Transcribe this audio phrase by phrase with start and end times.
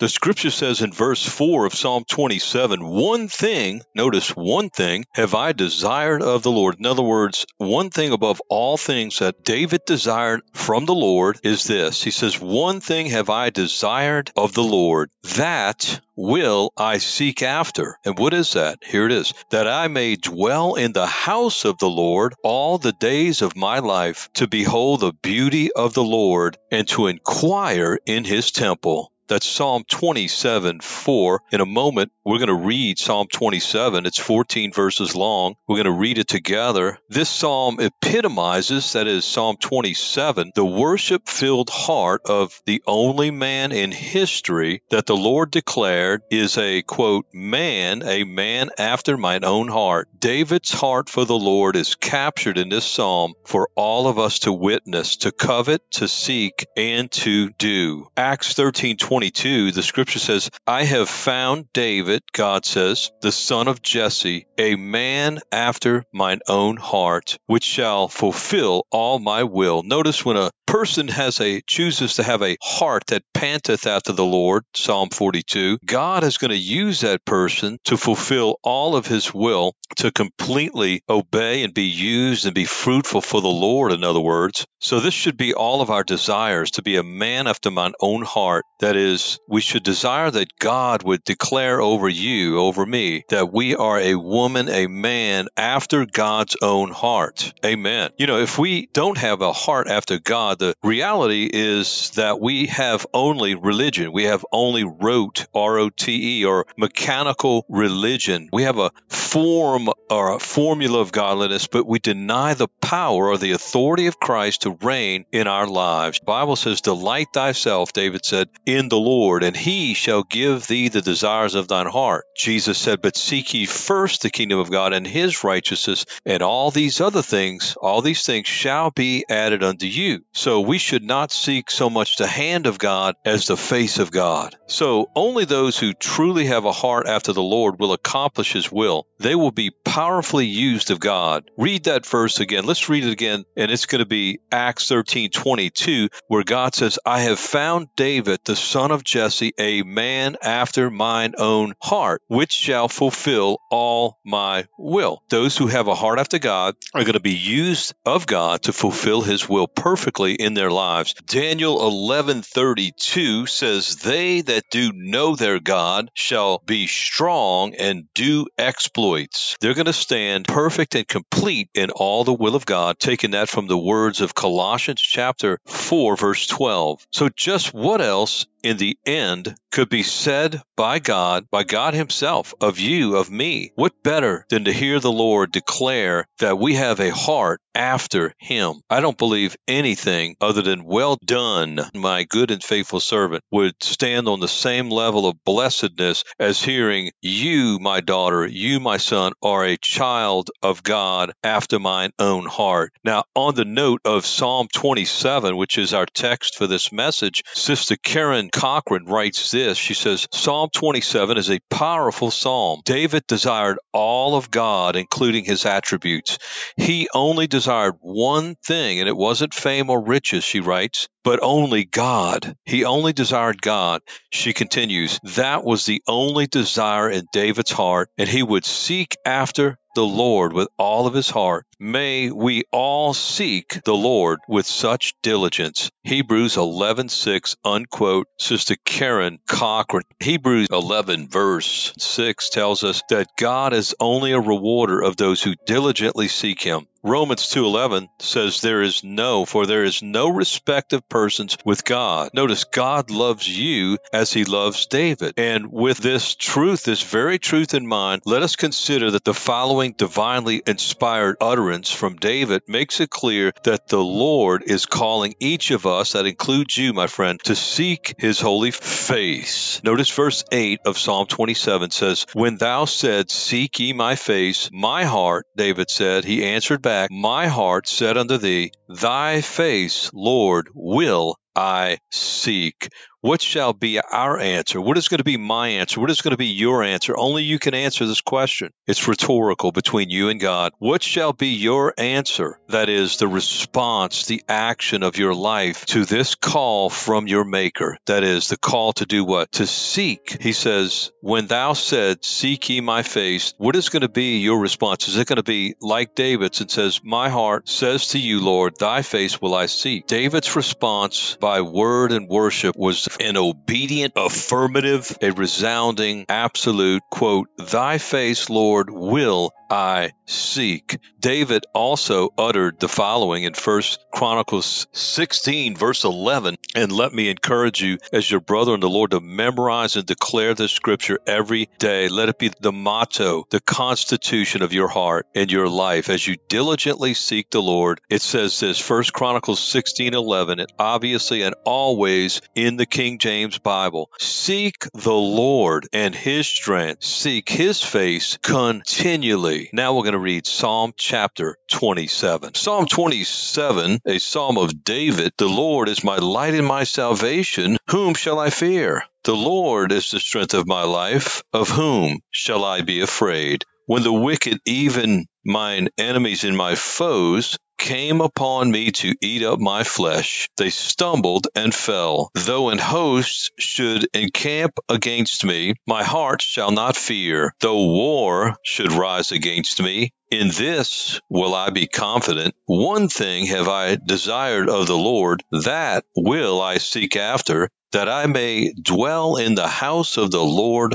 [0.00, 5.34] The scripture says in verse 4 of Psalm 27, one thing, notice one thing, have
[5.34, 6.76] I desired of the Lord.
[6.78, 11.64] In other words, one thing above all things that David desired from the Lord is
[11.64, 12.02] this.
[12.02, 17.98] He says, One thing have I desired of the Lord, that will I seek after.
[18.02, 18.78] And what is that?
[18.82, 22.92] Here it is that I may dwell in the house of the Lord all the
[22.92, 28.24] days of my life, to behold the beauty of the Lord and to inquire in
[28.24, 29.12] his temple.
[29.30, 31.42] That's Psalm 27 4.
[31.52, 34.04] In a moment, we're going to read Psalm 27.
[34.04, 35.54] It's 14 verses long.
[35.68, 36.98] We're going to read it together.
[37.08, 43.70] This psalm epitomizes, that is Psalm 27, the worship filled heart of the only man
[43.70, 49.68] in history that the Lord declared is a quote, man, a man after mine own
[49.68, 50.08] heart.
[50.18, 54.52] David's heart for the Lord is captured in this psalm for all of us to
[54.52, 58.08] witness, to covet, to seek, and to do.
[58.16, 63.82] Acts 13 22, the scripture says, I have found David, God says, the son of
[63.82, 69.82] Jesse, a man after mine own heart, which shall fulfill all my will.
[69.82, 74.24] Notice when a person has a chooses to have a heart that panteth after the
[74.24, 79.34] Lord, Psalm 42, God is going to use that person to fulfill all of his
[79.34, 84.20] will, to completely obey and be used and be fruitful for the Lord, in other
[84.20, 84.64] words.
[84.78, 88.22] So this should be all of our desires to be a man after mine own
[88.22, 88.64] heart.
[88.78, 93.74] That is, we should desire that God would declare over you, over me, that we
[93.74, 97.52] are a woman, a man after God's own heart.
[97.64, 98.10] Amen.
[98.18, 102.66] You know, if we don't have a heart after God, the reality is that we
[102.66, 104.12] have only religion.
[104.12, 108.50] We have only rote, R O T E, or mechanical religion.
[108.52, 113.38] We have a form or a formula of godliness, but we deny the power or
[113.38, 116.18] the authority of Christ to reign in our lives.
[116.20, 120.88] The Bible says, Delight thyself, David said, in the Lord, and he shall give thee
[120.88, 122.26] the desires of thine heart.
[122.36, 126.70] Jesus said, But seek ye first the kingdom of God and his righteousness, and all
[126.70, 130.22] these other things, all these things shall be added unto you.
[130.34, 134.10] So we should not seek so much the hand of God as the face of
[134.10, 134.56] God.
[134.66, 139.06] So only those who truly have a heart after the Lord will accomplish his will.
[139.18, 141.50] They will be powerfully used of God.
[141.58, 142.64] Read that verse again.
[142.64, 146.98] Let's read it again, and it's going to be Acts 13 22, where God says,
[147.04, 152.52] I have found David, the son of Jesse, a man after mine own heart, which
[152.52, 155.22] shall fulfill all my will.
[155.28, 158.72] Those who have a heart after God are going to be used of God to
[158.72, 161.14] fulfill his will perfectly in their lives.
[161.26, 169.56] Daniel 11:32 says, "They that do know their God shall be strong and do exploits."
[169.60, 173.48] They're going to stand perfect and complete in all the will of God, taking that
[173.48, 177.06] from the words of Colossians chapter 4 verse 12.
[177.12, 182.54] So just what else in the end could be said by God, by God Himself,
[182.60, 183.70] of you, of me.
[183.74, 188.80] What better than to hear the Lord declare that we have a heart after Him?
[188.88, 194.26] I don't believe anything other than well done, my good and faithful servant, would stand
[194.26, 199.64] on the same level of blessedness as hearing you, my daughter, you, my son, are
[199.64, 202.92] a child of God after mine own heart.
[203.04, 207.96] Now, on the note of Psalm 27, which is our text for this message, Sister
[208.02, 209.59] Karen Cochran writes this.
[209.78, 212.80] She says, Psalm 27 is a powerful psalm.
[212.84, 216.38] David desired all of God, including his attributes.
[216.76, 221.84] He only desired one thing, and it wasn't fame or riches, she writes, but only
[221.84, 222.56] God.
[222.64, 224.02] He only desired God.
[224.30, 229.78] She continues, that was the only desire in David's heart, and he would seek after
[229.94, 231.66] the Lord with all of his heart.
[231.78, 235.90] May we all seek the Lord with such diligence.
[236.04, 238.28] Hebrews 11:6 unquote.
[238.38, 240.04] Sister Karen Cochran.
[240.20, 245.54] Hebrews 11 verse 6 tells us that God is only a rewarder of those who
[245.66, 246.86] diligently seek him.
[247.02, 252.28] Romans 2:11 says there is no for there is no respect of persons with God.
[252.34, 255.32] Notice God loves you as he loves David.
[255.38, 259.94] And with this truth, this very truth in mind, let us consider that the following
[259.96, 265.86] divinely inspired utterance from David makes it clear that the Lord is calling each of
[265.86, 269.80] us, that includes you, my friend, to seek his holy face.
[269.82, 275.04] Notice verse 8 of Psalm 27 says, When thou said, Seek ye my face, my
[275.04, 281.36] heart, David said, he answered back, My heart said unto thee, Thy face, Lord, will
[281.54, 282.88] I seek.
[283.22, 284.80] What shall be our answer?
[284.80, 286.00] What is going to be my answer?
[286.00, 287.14] What is going to be your answer?
[287.14, 288.72] Only you can answer this question.
[288.86, 290.72] It's rhetorical between you and God.
[290.78, 292.58] What shall be your answer?
[292.68, 297.98] That is the response, the action of your life to this call from your maker.
[298.06, 299.52] That is the call to do what?
[299.52, 300.40] To seek.
[300.40, 304.58] He says, when thou said, seek ye my face, what is going to be your
[304.58, 305.08] response?
[305.08, 308.78] Is it going to be like David's and says, my heart says to you, Lord,
[308.78, 310.06] thy face will I seek.
[310.06, 317.98] David's response by word and worship was an obedient affirmative, a resounding absolute quote, Thy
[317.98, 320.98] face, Lord, will I seek.
[321.20, 323.82] David also uttered the following in 1
[324.12, 326.56] Chronicles 16, verse 11.
[326.74, 330.54] And let me encourage you, as your brother in the Lord, to memorize and declare
[330.54, 332.08] this scripture every day.
[332.08, 336.36] Let it be the motto, the constitution of your heart and your life as you
[336.48, 338.00] diligently seek the Lord.
[338.10, 343.58] It says this, 1 Chronicles 16, 11, and obviously and always in the King James
[343.58, 344.10] Bible.
[344.18, 347.04] Seek the Lord and his strength.
[347.04, 352.54] Seek his face continually now we're going to read Psalm chapter 27.
[352.54, 355.32] Psalm 27, a psalm of David.
[355.36, 357.76] The Lord is my light and my salvation.
[357.90, 359.02] Whom shall I fear?
[359.24, 361.42] The Lord is the strength of my life.
[361.52, 363.64] Of whom shall I be afraid?
[363.86, 369.58] When the wicked, even mine enemies and my foes, came upon me to eat up
[369.58, 370.48] my flesh.
[370.58, 372.30] They stumbled and fell.
[372.34, 377.54] Though an host should encamp against me, my heart shall not fear.
[377.60, 382.54] Though war should rise against me, in this will I be confident.
[382.66, 388.26] One thing have I desired of the Lord, that will I seek after, that I
[388.26, 390.94] may dwell in the house of the Lord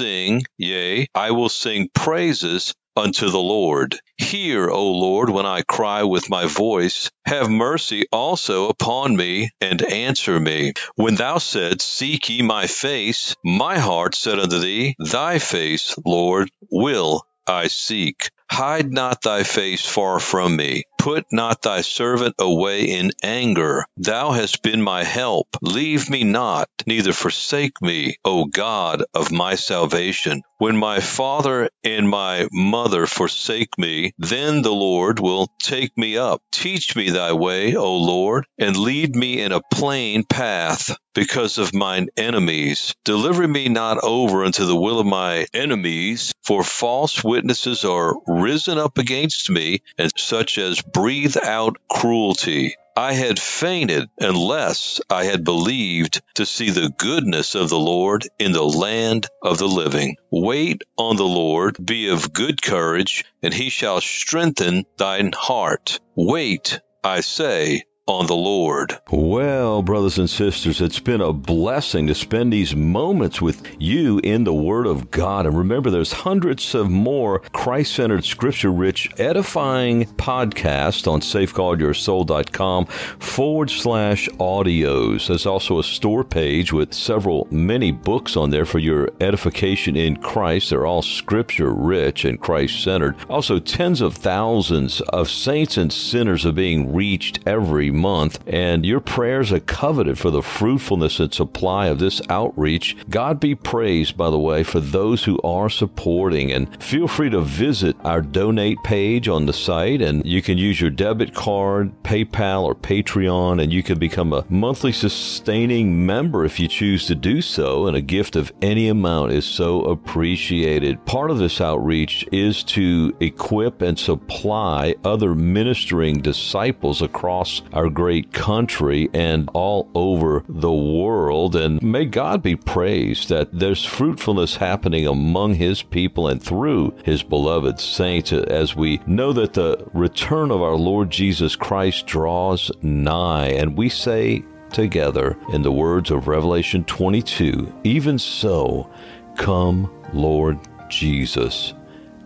[0.00, 3.98] sing, yea, I will sing praises unto the Lord.
[4.16, 7.10] Hear, O Lord, when I cry with my voice.
[7.26, 10.72] Have mercy also upon me and answer me.
[10.96, 16.50] When thou saidst, Seek ye my face, my heart said unto thee, Thy face, Lord,
[16.70, 18.30] will I seek.
[18.50, 20.84] Hide not thy face far from me.
[21.00, 23.86] Put not thy servant away in anger.
[23.96, 25.48] Thou hast been my help.
[25.62, 30.42] Leave me not, neither forsake me, O God of my salvation.
[30.58, 36.42] When my father and my mother forsake me, then the Lord will take me up.
[36.52, 41.74] Teach me thy way, O Lord, and lead me in a plain path because of
[41.74, 42.94] mine enemies.
[43.04, 48.78] Deliver me not over unto the will of my enemies, for false witnesses are risen
[48.78, 52.76] up against me, and such as breathe out cruelty.
[52.96, 58.52] I had fainted unless I had believed to see the goodness of the Lord in
[58.52, 60.16] the land of the living.
[60.30, 66.00] Wait on the Lord, be of good courage, and he shall strengthen thine heart.
[66.14, 68.98] Wait, I say, on the Lord.
[69.10, 74.42] Well, brothers and sisters, it's been a blessing to spend these moments with you in
[74.42, 75.46] the Word of God.
[75.46, 83.70] And remember, there's hundreds of more Christ centered, scripture rich, edifying podcasts on safeguardyoursoul.com forward
[83.70, 85.28] slash audios.
[85.28, 90.16] There's also a store page with several, many books on there for your edification in
[90.16, 90.70] Christ.
[90.70, 93.14] They're all scripture rich and Christ centered.
[93.28, 99.00] Also, tens of thousands of saints and sinners are being reached every month, and your
[99.00, 102.96] prayers are coveted for the fruitfulness and supply of this outreach.
[103.08, 106.50] God be praised, by the way, for those who are supporting.
[106.52, 110.80] And feel free to visit our donate page on the site, and you can use
[110.80, 116.58] your debit card, PayPal, or Patreon, and you can become a monthly sustaining member if
[116.58, 117.86] you choose to do so.
[117.86, 121.04] And a gift of any amount is so appreciated.
[121.04, 128.32] Part of this outreach is to equip and supply other ministering disciples across our great
[128.32, 131.56] country and all over the world.
[131.56, 137.22] And may God be praised that there's fruitfulness happening among His people and through His
[137.22, 143.48] beloved saints as we know that the return of our Lord Jesus Christ draws nigh.
[143.48, 148.88] And we say together, in the words of Revelation 22, even so,
[149.36, 151.74] come, Lord Jesus.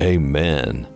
[0.00, 0.86] Amen